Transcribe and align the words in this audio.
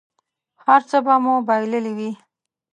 هر 0.63 0.81
څه 0.89 0.97
به 1.05 1.15
مو 1.23 1.33
بایللي 1.47 1.93
وي. 1.97 2.11